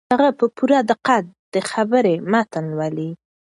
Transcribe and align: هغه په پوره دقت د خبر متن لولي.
هغه 0.13 0.29
په 0.39 0.45
پوره 0.55 0.79
دقت 0.89 1.23
د 1.53 1.55
خبر 1.69 2.05
متن 2.31 2.63
لولي. 2.71 3.11